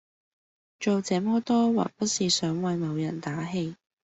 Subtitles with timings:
[0.79, 3.75] 做這麼多還不是想為某人打氣